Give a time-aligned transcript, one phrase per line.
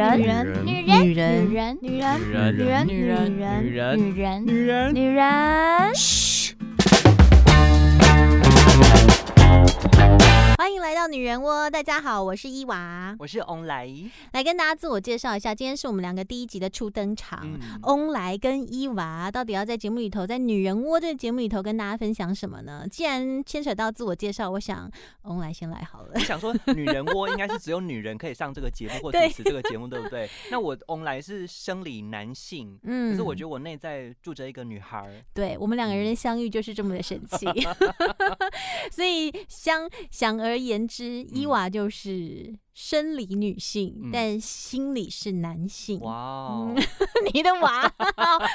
[0.00, 5.94] 人，女人，女女人，人，女人，女人，女人，女人，女人，女人，女人，女人，女人。
[5.94, 6.54] 嘘。
[10.60, 13.88] 欢迎来到女人窝，大家好，我是伊娃，我是翁来，
[14.34, 15.54] 来跟大家自我介绍一下。
[15.54, 17.40] 今天是我们两个第一集的初登场。
[17.44, 22.86] 嗯，翁来跟伊娃到底要在节目里头，在女人窝这个节目里头跟大家分享什么呢？
[22.90, 24.86] 既然牵扯到自我介绍，我想
[25.22, 26.20] 翁来先来好了我。
[26.20, 30.28] 想说， 女人窝应该是只有女人可以上这个节目或主持这个节目，对不对？
[30.50, 37.46] 那我翁来是生理男性，嗯可是我觉得我内在住着一个女孩儿，对我们两个人的相遇就是这么的神奇，
[38.92, 46.00] 所以相想而言之，伊娃就是生理女性，嗯但心理是男性。
[46.00, 46.74] 哇哦，
[47.32, 47.82] 你的娃，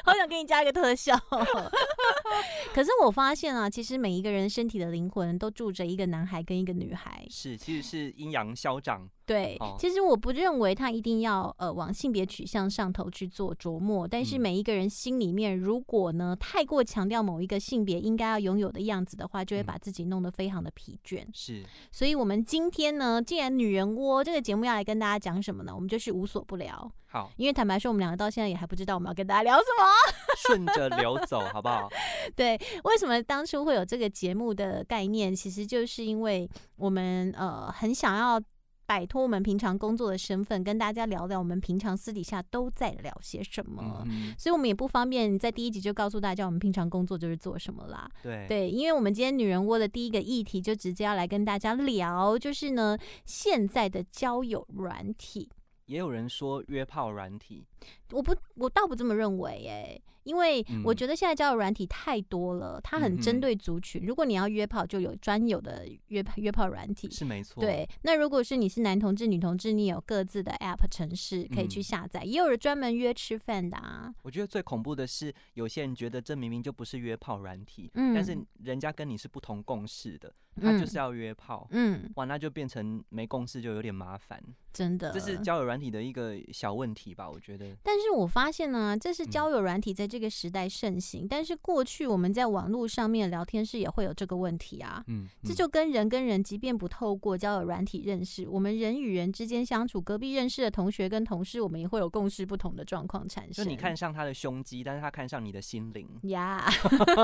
[0.04, 1.16] 好想给你加一个特效。
[2.74, 7.26] 可是我发现啊，其实每一个人身体的灵魂都住着一个男孩跟一个女孩。
[7.30, 21.26] 是，其实是阴阳消长，对，哦其实我不认为他一定要呃往性别取向上头去做琢磨，但是嗯每一个人心里面，如果呢太过强调某一个性别应该要拥有的样子的话，就会嗯把自己弄得非常的疲倦。
[21.34, 25.74] 是所以，我们今天呢，既然女人窝这个节目要来跟大家讲什么呢？
[25.74, 29.86] 我们就是无所不聊，好，因为坦白说，我们两个到现在也还不知道我们要跟大家聊什么。
[30.48, 31.90] 顺着流走，好不好？
[32.36, 35.36] 对，为什么当初会有这个节目的概念？
[35.36, 38.40] 其实就是因为我们呃很想要
[38.86, 44.04] 摆脱我们平常工作的身份，跟大家聊聊我们平常私底下都在聊些什么。
[44.06, 48.10] 嗯，所以我们也不方便在第一集就告诉大家我们平常工作就是做什么啦。
[48.22, 55.50] 对，对，因为我们今天女人窝的第一个议题就直接要来跟大家聊，就是呢现在的交友软体。
[55.88, 57.64] 也有人说约炮软体，
[58.12, 64.04] 我不，我倒不这么认为诶，因为我嗯觉得现在交友软体太多了，它很针对族群。
[64.06, 67.10] 如果你要约炮，就有专有的约炮约炮软体。
[67.10, 74.14] 是没错，，对，那如果是你是男同志、女同志，你有各自的 App 城市可以去嗯下载，也有人专门约吃饭的啊。
[74.24, 84.42] 我觉得最恐怖的是，有些人觉得这明明就不是约炮软体，嗯但是人家跟你是不同共识的，他嗯就是要约炮，嗯，哇，那就变成没共识，就有点麻烦。
[84.74, 87.30] 真的，这是交友软体的一个小问题吧？
[87.30, 95.04] 我觉得，但是我发现呢，这是嗯交友软体在这个时代盛行，但是过去我们在网络上面聊天室也会有这个问题啊。
[95.08, 103.64] 嗯，嗯这就跟人跟人，即便不透过交友软体认识，我们人与人之间相处，隔壁认识的同学跟同事，我们也会有共识不同的状况产生。
[103.66, 106.66] 就你看上他的胸肌，但是他看上你的心灵，呀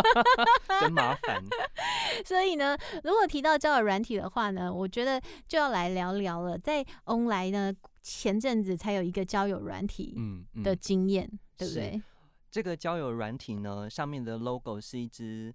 [0.79, 1.41] 真麻烦。
[2.25, 6.57] 所以呢，如果提到交友软体的话呢，我觉得就要来聊聊了。
[6.57, 10.15] 在 online 呢，前阵子才有一个交友软体
[10.63, 12.01] 的经验，对不对？
[12.49, 15.53] 这个交友软体呢，上面的 logo 是一只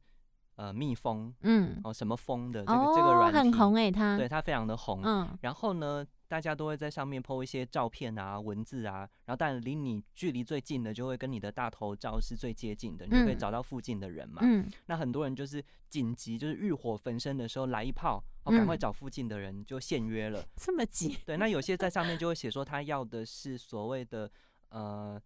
[0.55, 4.41] 呃蜜蜂嗯，哦，什么蜂的这个、这个软体，很红哎、它对，它。
[4.41, 5.03] 非常的红。
[5.05, 5.37] 嗯。
[5.43, 14.41] 然后呢，大家都会在上面 po 一些照片啊、文字啊，然后当然离你距离最近的，就会跟你的大头照是最接近的，你就可以嗯找到附近的人嘛。
[14.43, 20.45] 嗯那很多人就是紧急，就是欲火焚身的时候来一炮，哦，赶快嗯找附近的人就现约了。
[20.57, 24.31] 这么急，对，那有些在上面就会写说他要的是所谓的
[24.71, 25.21] 呃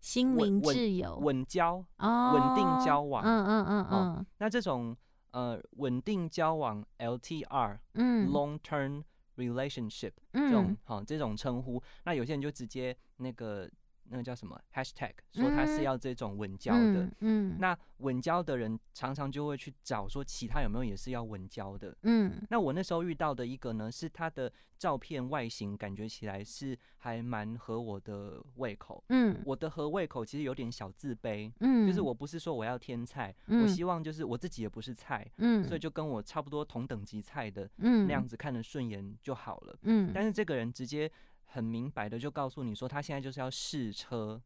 [0.00, 4.96] 心灵稳稳挚友稳交，哦，稳定交往嗯嗯嗯哦嗯那这种
[5.30, 9.02] 呃稳定交往 LTR、嗯 long term
[9.36, 10.76] relationship 这种嗯。
[10.84, 13.68] 好、这种称呼，那有些人就直接那个
[14.12, 17.04] 那个叫什么 hashtag 说他是嗯要这种稳交的。
[17.04, 21.96] 嗯嗯那稳交的人常常就会去找说其他有没有也是要稳交的。
[22.02, 29.02] 嗯那我那时候遇到的一个呢，是他的照片外形感觉起来是还蛮合我的胃口。
[29.08, 39.78] 嗯我的合胃口其实有点小自卑，嗯，就是我不是说我要添菜，嗯我希望就是我自己也不是菜，嗯，所以就跟我差不多同等级菜的嗯那样子看着顺眼就好了。
[39.82, 41.10] 嗯，但是这个人直接
[41.52, 44.40] 很明白的就告诉你说，他现在就是要试车，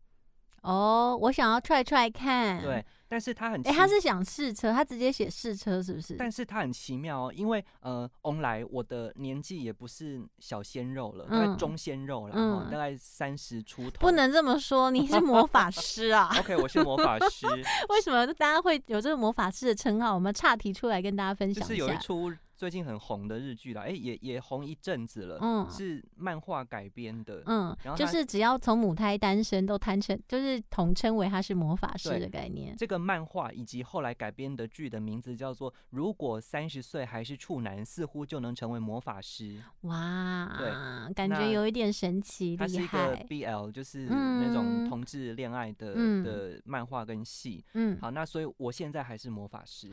[0.62, 6.16] 哦，我想要踹踹看，对，，但是他很哎，奇他是想试车，他直接写试车是不是？
[6.16, 14.00] 但是他很奇妙哦，因为呃，翁来我的年纪也不是小鲜肉了，大概嗯中鲜肉了大概三十出头。
[14.00, 16.34] 不能这么说，你是魔法师啊？
[16.40, 17.46] OK，我是魔法师，
[17.90, 20.12] 为什么大家会有这个魔法师的称号？
[20.12, 21.96] 我们岔题出来跟大家分享就是有一下。
[21.98, 32.74] 出最近很红的日剧啦，哎、也也红一阵子了，嗯是漫画改编的，嗯然，后就是只要从母胎单身都摊成，就是统称为他是魔法师的概念。
[32.76, 39.58] 这个漫画以及后来改编的剧的名字叫做《如果三十岁还是处男，似乎就能成为魔法师》。
[39.88, 40.70] 哇，对
[41.14, 43.16] 感觉有一点神奇，厉它是一个。
[43.26, 47.64] BL，就是嗯那种同志恋爱的、嗯的漫画跟戏。
[47.74, 49.90] 嗯，好，那所以我现在还是魔法师。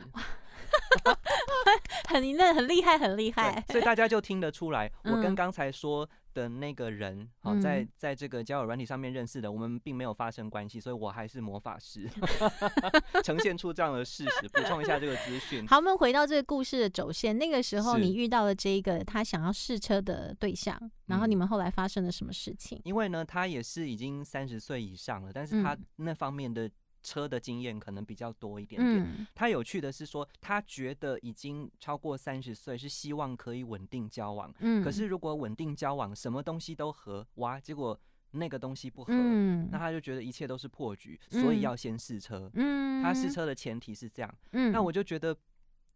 [1.04, 1.14] 很
[2.14, 3.64] 很那很厉害，很厉害。
[3.68, 12.08] 所以大家就听得出来，我跟嗯刚才说的那个人，好、嗯在在这个交友软体上面认识的，我们并没有发生关系，所以我还是魔法师，
[13.22, 15.66] 呈现出这样的事实，补充一下这个资讯。
[15.66, 17.36] 好，我们回到这个故事的轴线。
[17.36, 22.80] 那个时候，你遇到了这一个他想要试车的对象，然后嗯你们后来发生了什么事情？
[22.84, 26.70] 因为呢，他也是已经三十岁以上了，但是他嗯那方面的
[27.04, 29.04] 车的经验可能比较多一点点。
[29.04, 34.52] 嗯他有趣的是说，他觉得已经超过三十岁，是希望可以稳定交往。
[34.58, 37.98] 嗯，可是如果稳定交往，什么东西都合，哇，结果
[38.32, 42.50] 那个东西不合，嗯那他就觉得一切都是破局，所以嗯要先试车。
[42.54, 45.36] 嗯，他试车的前提是这样，嗯，那我就觉得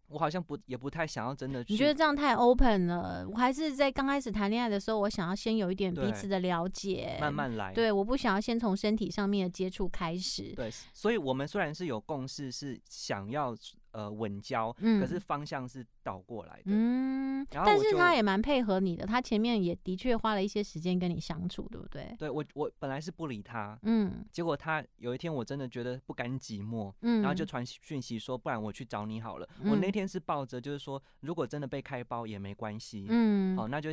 [0.08, 1.72] 我好像不也不太想要真的去。
[1.72, 3.26] 你觉得这样太 open 了？
[3.30, 7.72] 我还是在刚开始谈恋爱的时候，我想要先有一点彼此的了解，慢慢来？
[7.74, 10.54] 对，我不想要先从身体上面的接触开始。
[10.56, 13.54] 对，所以我们虽然是有共识，是想要
[13.92, 16.62] 呃稳交，嗯可是方向是倒过来的。
[16.66, 22.14] 嗯，但是然后但是他也蛮配合你的，他前面也的确花了一些时间跟你相处，对不对？
[22.18, 29.48] 对我我本来是不理他，嗯结果他有一天我真的觉得不甘寂寞，嗯，然后就传讯息说，不然我去找你好了。
[29.64, 33.90] 我那嗯天是抱着就是说，如果真的被开包也没关系，嗯好，那就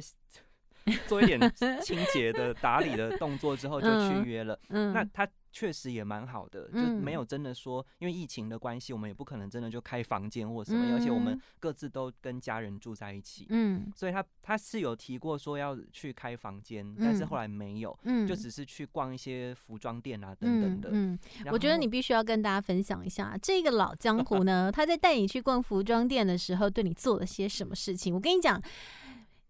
[1.07, 1.39] 做一点
[1.81, 4.59] 清洁的打理的动作之后就嗯去约了。
[4.69, 20.90] 嗯，那他确实也蛮好的，就没有真的说，因为疫情的关系，我们也不可能真的就开房间或什么，而且我们嗯各自都跟家人住在一起，嗯所以他他是有提过说要去开房间，但是嗯后来没有，嗯，就只是去逛一些服装店啊等等的。
[20.92, 28.13] 嗯，嗯我觉得你必须要跟大家分享一下，这个老江湖呢，他在带你去逛服装店的时候，对你做了些什么事情。
[28.13, 28.62] 我跟你讲，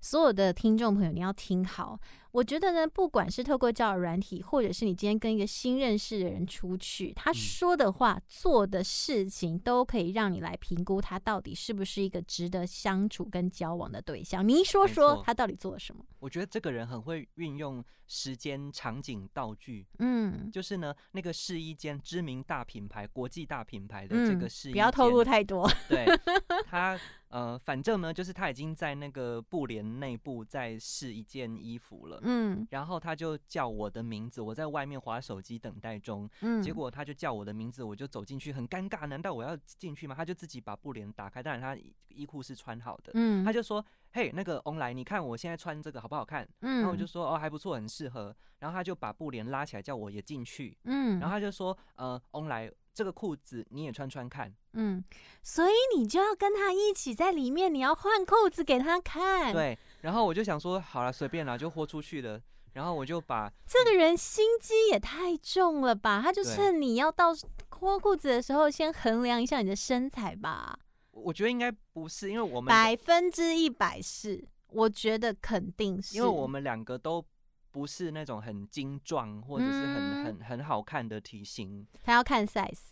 [0.01, 1.99] 所有的听众朋友，你要听好。
[2.35, 14.45] 我觉得呢，不管是透过交友软体，或者是你今天跟一个新认识的人出去，他嗯说的话、做的事情，都可以让你来评估他到底是不是一个值得相处跟交往的对象。
[14.45, 16.03] 你说说他到底做了什么？
[16.19, 19.87] 我觉得这个人很会运用时间、场景、道具。
[19.99, 25.71] 嗯就是呢，那个试衣间知名大品牌、国际大品牌的这嗯个试衣间，不要透露太多。
[25.87, 26.05] 对
[26.67, 26.99] 他，
[27.29, 32.65] 呃，反正呢，就是他已经在那个布帘内部在试一件衣服了，嗯。
[32.69, 40.15] 然后他就叫我的名字，我在外面划手机等待中，嗯，结果他就叫我的名字，我就走进去，很尴尬，难道我要进去吗？
[40.15, 43.83] 他就自己把布帘打开，当然他衣衣裤是穿好的，嗯，他就说，
[44.15, 46.47] 嘿，那个翁来，你看我现在穿这个好不好看？
[46.61, 48.33] 嗯，然后我就说，哦，还不错，很适合。
[48.59, 54.49] 然后他就把布帘拉起来，叫我也进去，嗯，然后他就说，呃，翁来，这个裤子你也穿穿看。
[54.71, 55.03] 嗯，
[55.43, 62.39] 所以你就要跟他一起在里面，你要换裤子给他看。，对，然后我就想说，好了，随便啦，就豁出去了。
[62.71, 66.21] 然后我就把这个人心机也太重了吧？
[66.23, 67.35] 他就对趁你要到
[67.69, 70.79] 脱裤子的时候，先衡量一下你的身材吧。
[71.15, 77.25] 我觉得应该不是，因为我们百分之一百是，我觉得肯定是，因为我们两个都
[77.71, 82.91] 不是那种很精壮或者是很、嗯很很好看的体型，他要看 size。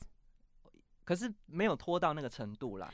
[1.04, 2.92] 可是没有拖到那个程度啦。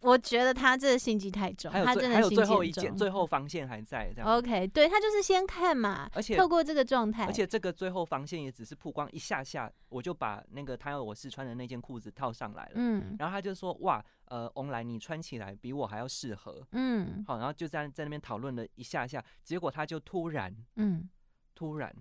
[0.00, 4.36] 我觉得他这个心机太重，他真的心最还有最后一件，最后防线还在这样。
[4.36, 12.72] OK，对他就是先看嘛，而且透过这个状态，而且这个最后防线也只是曝光一下下，我就把那个他要我试穿的那件裤子套上来了。
[12.74, 16.64] 嗯然后他就说：“哇，呃，翁来你穿起来比我还要适合。
[16.72, 21.08] 嗯”好，然后就在在那边讨论了一下下，结果他就突然嗯
[21.54, 21.94] 突然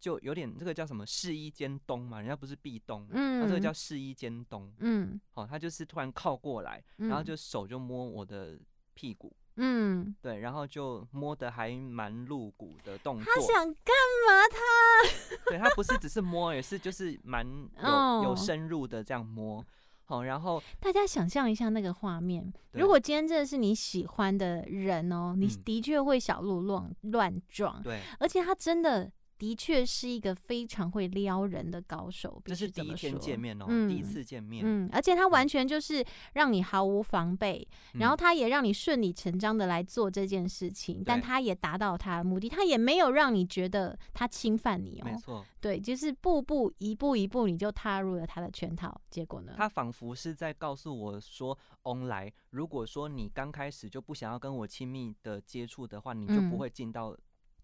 [0.00, 4.72] 就有点这个叫什么试衣间东嘛，人家不是壁咚，嗯，那这个叫试衣间东。
[4.78, 8.58] 嗯，好，他就是突然靠过来，嗯然后就手就摸我的
[8.94, 13.40] 屁股，嗯，对，然后就摸的还蛮露骨的动作他。
[13.40, 13.94] 想干
[14.26, 15.46] 嘛他？
[15.50, 19.64] 对他不是只是摸，也是就是蛮有、哦有深入的这样摸。
[20.04, 29.08] 好，然后大家想象一下那个画面，如果今天真的是你喜欢的人哦，你嗯的确会小鹿乱乱撞，对，而且他真的
[29.40, 36.04] 的确是一个非常会撩人的高手，这是第一天见面哦，嗯第一次见面，嗯，而且他完全就是
[36.34, 38.18] 让你毫无防备，然后嗯。
[38.20, 45.16] 他也让你顺理成章的来做这件事情，但他也达到他的目的，他也没有让你觉得他侵犯你哦，没。
[45.16, 49.54] 错，对，就是步步一步一步你就踏入了他的圈套，结果呢？
[49.56, 56.50] 他仿佛是在告诉我说：“翁来，如果说你刚开始就不想要跟我亲密的接触的话，你就嗯。
[56.50, 57.16] 不会进到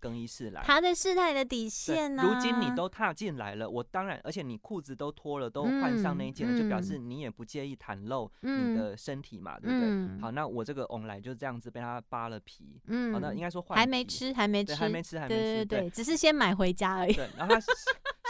[0.06, 0.62] 更衣室来。
[0.64, 8.76] 他在试探你的底对线呢、如今你都踏进来了，我当然，而且你裤子都脱了，都换上那一件了，就表示你也不介意袒露你嗯。
[8.76, 9.88] 的身体嘛，对不对？
[9.88, 10.20] 嗯。
[10.20, 13.12] 好，那我这个翁来就这样子被他扒了皮，嗯。
[13.12, 17.12] 好，那应该说换还没，吃，还没吃，对，还没吃，还没对吃，对对，只是先买回家而已。
[17.12, 17.60] 对，然后他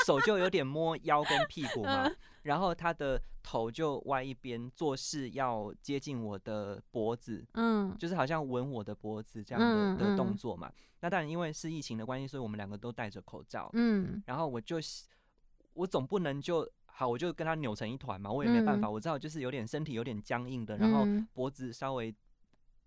[0.06, 2.11] 手 就有点摸腰跟屁股嘛，
[2.47, 10.73] 然后他的头就歪一边，做事要接近我的脖子，嗯就是好像吻我的脖子这样嗯的的动嗯作嘛。
[11.00, 13.69] 那当然因为是疫情的关系，所以我们两个都戴着口罩。
[13.75, 14.76] 嗯然后我就
[15.75, 18.88] 我总不能就好，我就跟他扭成一团嘛，我也没办法。
[18.88, 22.15] 嗯我知道就是有点身体有点僵硬的，然后嗯脖子稍微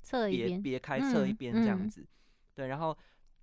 [0.01, 2.07] 侧一边，别别开侧一嗯边这样嗯子，
[2.55, 2.97] 对，然后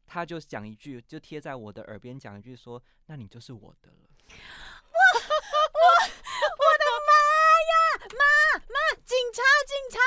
[0.07, 4.09] 他就讲一句，就贴在我的耳边讲一句说：“那你就是我的了。
[5.77, 5.85] 我
[6.63, 7.13] 我的妈
[7.71, 7.75] 呀，
[8.13, 8.25] 妈
[8.75, 10.01] 妈，警察警察！”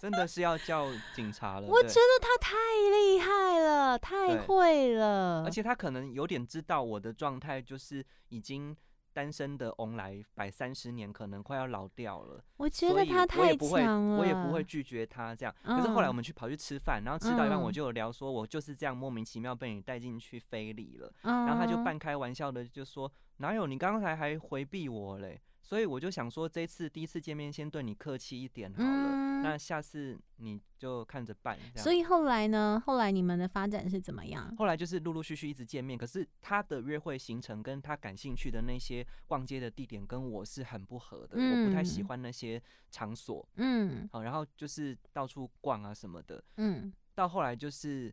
[0.00, 2.54] 真的是要叫警察了， 我觉得他太
[2.92, 8.76] 厉害了，太会了，而且他可能有点知道我的状态，就是已经
[9.18, 12.40] 单身的翁来百三十年，可能快要老掉了。
[12.56, 15.52] 我觉得他太也不会，强了，我也不会拒绝他这样。
[15.64, 21.12] 可是后来我嗯们去跑去吃饭，然后吃到一半我嗯就有聊说，我就是这样莫名其妙被你带进去非礼了。
[21.22, 31.58] 嗯，然后他就半开玩笑的就说：“哪有你刚才还回避我嘞？”所以我就想说，这次第一次见面先对你客气一点好了，嗯那下次你就看着办。
[31.76, 32.82] 所以后来呢？
[32.86, 34.56] 后来你们的发展是怎么样？
[34.56, 42.60] 后来就是陆陆续续一直见面，可是他的约会行程跟他感兴趣的那些逛街的地点跟我是很不合的，我不太喜嗯欢那些
[42.90, 43.46] 场所。
[43.56, 48.10] 嗯好，然后就是到处逛啊什么的，嗯到后来就是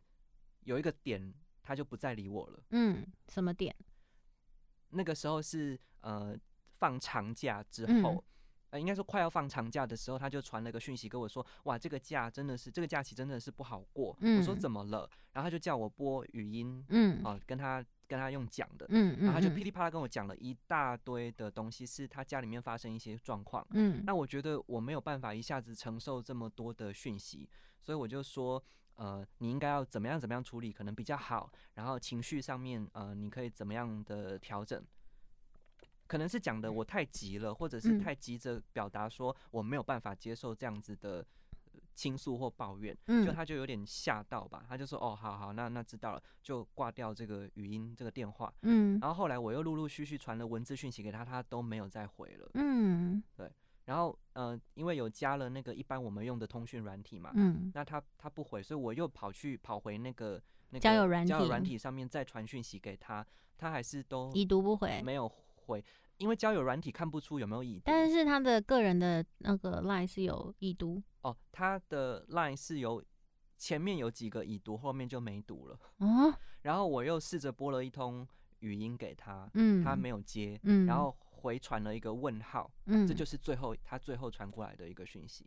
[0.64, 1.32] 有一个点，
[1.62, 2.62] 他就不再理我了。
[2.72, 3.74] 嗯，什么点？
[4.90, 6.38] 那个时候是呃
[6.78, 8.24] 放长假之嗯后，
[8.70, 14.16] 呃应该说快要放长假的时候，他就传了个讯息跟我说，哇，这个假真的是这个假期真的是不好过。
[14.20, 15.08] 我说嗯怎么了？
[15.32, 18.86] 然后他就叫我播语音嗯啊、跟他跟他用讲的。
[18.88, 23.66] 嗯嗯，然后他就嗯噼里啪啦跟我讲了一大堆的东西，是他家里面发生一些状况。
[23.70, 27.48] 嗯那我觉得我没有办法一下子承受这么多的讯息，
[27.80, 28.62] 所以我就说，
[28.96, 34.82] 呃，你应该要怎么样怎么样处理可能比较好，然后情绪上面，呃，你可以怎么样的调整？
[36.06, 38.00] 可能是讲的我太急了，或者是嗯。
[38.00, 41.26] 太急着表达说我没有办法接受这样子的
[41.72, 43.34] 呃倾诉或抱怨，就嗯。
[43.34, 48.52] 他就有点吓到吧，他就说哦，好好，那那知道了，就挂掉这个语音这个电话。
[48.62, 48.98] 嗯。
[49.00, 52.50] 然后后来我又陆陆续续传了文字讯息给他，他都没有再回了。
[52.54, 53.22] 嗯。
[53.36, 53.50] 对
[53.86, 57.70] 然后呃，因为有加了那个一般我们用的通讯软体嘛，嗯。
[57.74, 63.24] 那他他不回，所以我又跑去跑回那个那个交友软体上面再传讯息给他，
[63.56, 65.30] 他还是都已读不回，没有
[65.66, 65.84] 回，
[66.18, 67.82] 因为交友软体看不出有没有已读。
[67.84, 73.02] 但是他的个人的那个 line 是有已读哦，他的 line 是有
[73.58, 75.78] 前面有几个已读，后面就没读了。
[75.98, 78.26] 哦， 然后我又试着拨了一通
[78.60, 85.46] 语音给他，嗯，他没有接，嗯，然后回传了一个问号，嗯，这就是最后他最后传过来的一个讯息。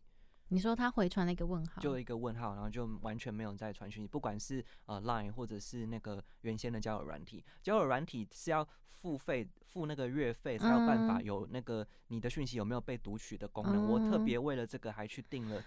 [0.50, 13.88] 你说他回传了一个问号，就一个问号，然后就完全没有再传讯息，不管是呃 Line 或者是那个原先的交友软体，交友软体是要付费付那个月费才有办法嗯有那个你的讯息有没有被读取的功能。
[13.89, 15.63] 我特嗯别为了这个还去订了，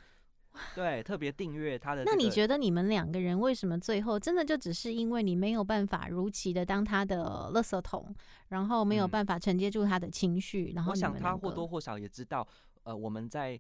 [0.75, 8.15] 对，特别订阅他的、那你觉得你们两个人为什么最后真的就只是因为你没有办法如期的当他的垃圾桶，
[8.49, 12.47] 然后没有嗯办法承接住他的情绪，然后我想他或多或少也知道，
[12.83, 13.59] 呃，我们在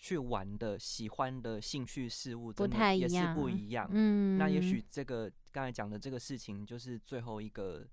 [0.00, 3.86] 去玩的喜欢的兴趣事物不太一也是不一样。
[3.92, 7.86] 嗯，那也许这个刚才讲的这个事情，就是最后一个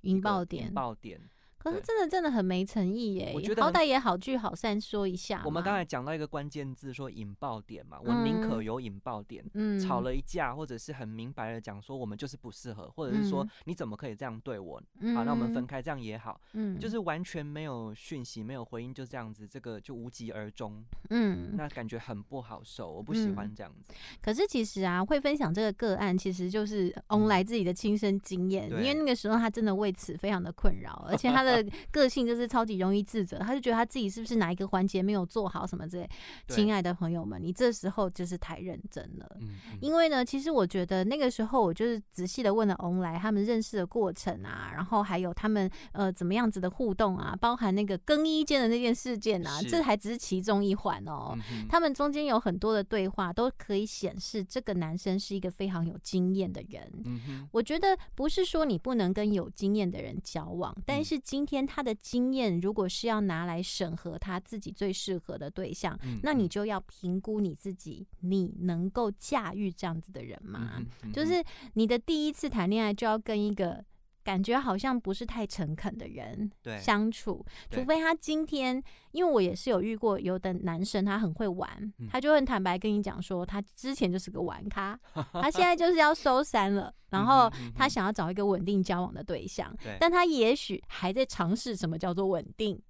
[0.00, 1.30] 引爆点，
[1.72, 5.42] 可是真的真的很没诚意耶，我觉得好歹也好聚好散说一下。
[5.44, 9.44] 我们刚才讲到一个关键字，说引爆点嘛，我宁可嗯有引爆点。
[9.54, 14.82] 嗯吵了一架，或者是很明白的讲说我们就是不适合，或者是说嗯你怎么可以这样对我？
[15.00, 16.40] 嗯，好，那我们分开，这样也好。
[16.52, 23.92] 嗯，就是完全没有讯息，没有回应，就这样子，这个就无疾而终，嗯，那感觉很不好受，我不喜欢嗯这样子。
[24.20, 31.53] 可是其实啊，会分享这个个案，其实就是翁来自己的亲身经验，因为那个时候他真的为此非常的困扰，而且他的
[31.90, 36.08] 个性就是超级容易自责，他就觉得他自己是不是哪一个环节没有做好什么之类。
[36.48, 39.36] 亲爱的朋友们，你这时候就是太认真了。
[39.40, 51.32] 嗯，嗯因为呢，其实我觉得那个时候我就是仔细的问了翁来他们认识的过程啊，然后还有他们呃怎么样子的互动啊，包含那个更衣间的那件事件啊，这还只是其中一环哦。
[51.34, 56.90] 嗯哼他们中间有很多的对话，都可以显示这个男生是一个非常有经验的人。
[57.04, 70.82] 嗯，我觉得不是说你不能跟有经验的人交往，但嗯是今天他的经验如果是要拿来审核他自己最适合的对象，嗯那你嗯就要评估你自己，你能够驾驭这样子的人嗯吗？
[71.12, 73.84] 就是你的第一次谈恋爱就要跟一个
[74.24, 84.98] 感觉好像不是太诚恳的人对相处，除非他今天，因为我也是有遇过有的男生，他很会玩，嗯他就很坦白跟你讲说，他之前就是个玩咖，
[85.32, 92.80] 他现在就是要收山了， 然后他想要找一个稳定交往的对象，对但他也许还在尝试什么叫做稳定。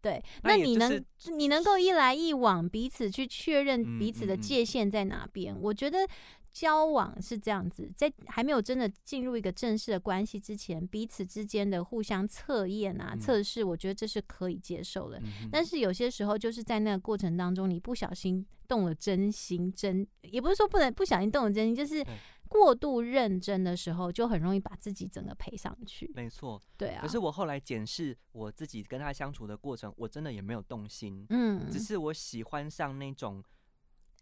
[0.00, 5.56] 对，那你能、就是你能够一来一往，彼此去确认嗯彼此的界限在哪边？
[5.60, 6.06] 我觉得
[6.52, 15.20] 交往是这样子，在还没有真的进入一个正式的关系之前，彼此之间的互相测验啊、嗯测试，我觉得这是可以接受的。
[15.50, 22.14] 但是有些时候，就是在那个过程当中，你不小心动了真心，真也不是说不能不小心动了真心，就是对
[22.48, 26.10] 过度认真的时候，就很容易把自己整个赔上去。
[26.14, 26.62] 没错。
[26.76, 33.42] 对啊，可是我后来检视我自己跟他相处的过程，我真的也没有动心，嗯，只是我喜欢上那种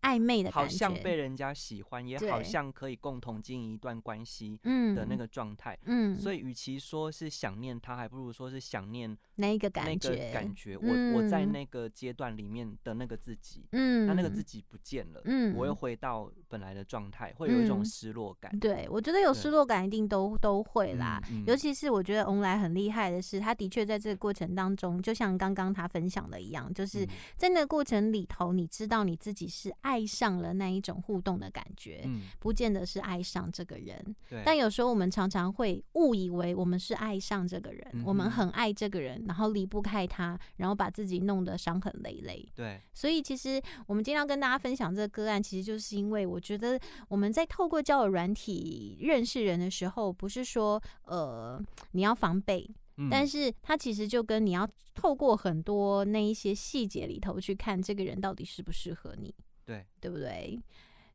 [0.05, 5.77] 暧昧的好感觉，像被人家喜欢，也好像可以共同经营一段关系嗯的那个状态。
[5.87, 10.77] 嗯，所以，与其说是想念他，还不如说是想念那一个那个感觉。
[10.77, 11.55] 我我在嗯。
[11.55, 17.85] 那个阶段里面的那个自己，嗯，那那个自己不见了，嗯，我又回到本来的状态，会有一种嗯。
[17.85, 18.59] 失落感。
[18.59, 21.23] 对，我觉得有失落感一定都都会啦。
[21.31, 21.45] 嗯嗯。
[21.47, 27.09] 尤其是我觉得翁来很厉害的是，他的确在这个过程当中，就像刚刚他分享的一样，就是嗯。
[27.37, 34.17] 在那个过程里头，你知道你自己是爱上了那一种互动的感觉，嗯，不见得是爱上这个人。
[34.31, 42.49] 对，但有时候我们常常会误以为我们是爱上这个人，嗯我们很爱这个人，然后离不开他，然后把自己弄得伤痕累累。
[42.55, 53.09] 对，所以其实我们今天要跟大家分享这个个案，其实就是因为我觉得我们在透过交友软体认识人的时候，不是说呃你要防备，嗯。
[53.11, 59.35] 但是它其实就跟你要透过很多那一些细节里头去看这个人到底适不适合你，
[59.65, 60.61] 对，对不对？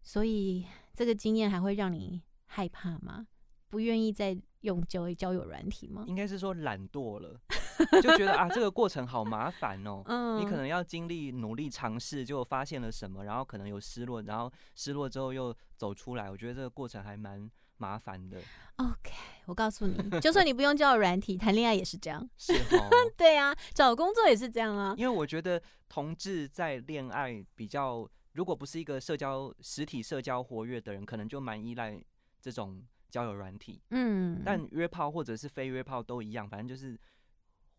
[0.01, 3.27] 所以这个经验还会让你害怕吗？
[3.69, 6.03] 不愿意再用交交友软体吗？
[6.07, 7.39] 应该是说懒惰了，
[8.01, 10.01] 就觉得啊，这个过程好麻烦哦。
[10.09, 16.29] 嗯你可能要经历努力尝试，就发现了什么，然后可能有失落，然后失落之后又走出来。
[16.29, 18.39] 我觉得这个过程还蛮麻烦的
[18.77, 19.13] ，OK，
[19.45, 22.27] 我告诉你，就算你不用交友软体，谈恋爱也是这样。
[22.35, 22.89] 是哦。
[23.15, 24.95] 对啊，找工作也是这样啊。
[24.97, 32.01] 因为我觉得同志在恋爱比较，如果不是一个社交实体社交活跃的人，可能就蛮依赖
[32.39, 33.81] 这种交友软体。
[33.89, 36.97] 嗯，但约炮或者是非约炮都一样，反正就是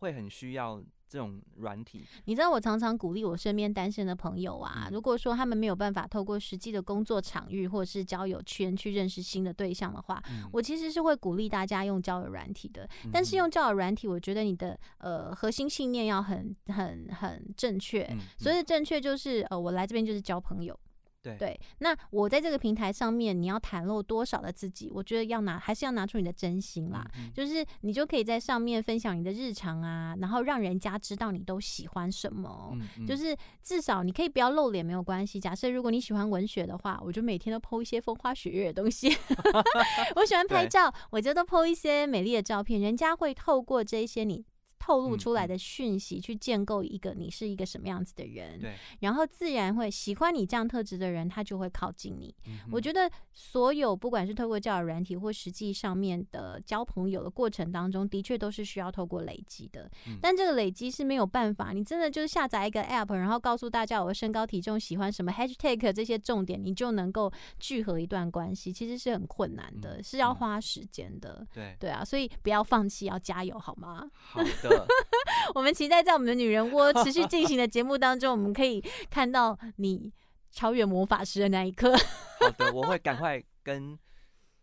[0.00, 2.04] 会很需要这种软体。
[2.26, 12.88] 你知道，我常常鼓励我身边单身的朋友啊，嗯如果说他们没有办法透过实际的工作场域或者是交友圈去认识新的对象的话，嗯我其实是会鼓励大家用交友软体的。
[13.12, 18.04] 但是嗯用交友软体，我觉得你的呃核心信念要很很很正确。
[18.04, 20.78] 嗯所谓的正确就是呃，我来这边就是交朋友。
[21.22, 24.90] 对对，那我在这个平台上面，你要袒露多少的自己？
[24.92, 27.04] 我觉得要拿，还是要拿出你的真心啦。
[27.14, 32.74] 嗯嗯就是你就可以在上面分享你的日常啊，然后让人家知道你都喜欢什么。
[33.06, 35.38] 就是至少你可以不要露脸没有关系。
[35.38, 39.08] 假设如果你喜欢文学的话，我就每天都 PO 一些风花雪月的东西。
[40.16, 42.80] 我喜欢拍照，我就都 PO 一些美丽的照片。
[42.80, 44.44] 人家会透过这一些你
[44.80, 52.34] 透露出来的讯息，去建构一个你是一个什么样子的人，对，然后自然会喜欢你这样特质的人，他就会靠近你。
[52.72, 59.88] 我觉得所有不管是透过交友软体或实际上面的交朋友的过程当中，的确都是需要透过累积的。
[60.08, 71.46] 嗯但这个累积是没有办法，你真的就是下载一个 app，然后告诉大家我的身高体重、喜欢什么 hashtag 这些重点，你就能够聚合一段关系，其实是很困难的，嗯是要嗯花时间的。
[71.52, 74.08] 对，对啊，所以不要放弃，要加油，好吗？
[74.14, 74.69] 好的，
[75.54, 80.12] 我们期待在我们的女人窝 持续进行的节目当中，我们可以看到你
[80.50, 81.96] 超越魔法师的那一刻。
[82.40, 83.98] 好的，我会赶快跟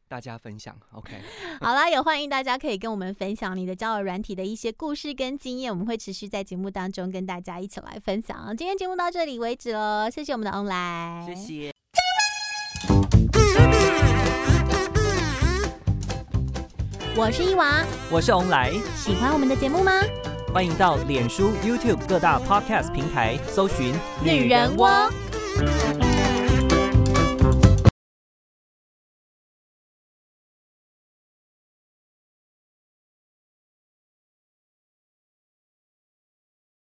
[0.07, 0.77] 大家分享。
[0.93, 1.21] OK，
[1.59, 8.55] 好啦，也欢迎大家可以跟我们分享你的交友软体的一些故事跟经验，我们会持续在节目当中跟大家一起来分享。
[8.55, 11.35] 今天节目到这里为止喽，谢谢我们的翁来，谢。
[11.35, 11.76] 谢。
[17.19, 19.91] 我是伊娃，我是翁来，喜欢我们的节目吗？
[20.53, 23.91] 欢迎到脸书、YouTube 各大 Podcast 平台搜寻
[24.23, 24.87] 女人窝。